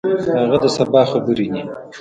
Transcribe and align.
هغه 0.39 0.57
د 0.63 0.65
سبا 0.75 1.01
خبرې 1.11 1.47
دي. 1.53 1.61